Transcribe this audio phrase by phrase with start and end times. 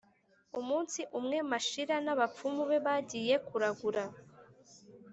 [0.59, 4.03] umunsi umwe, mashira n’abapfumu be bagiye kuragura